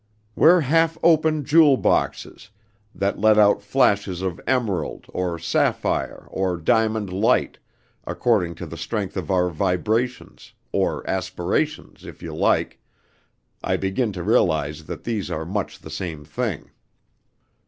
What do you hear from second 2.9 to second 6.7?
that let out flashes of emerald, or sapphire, or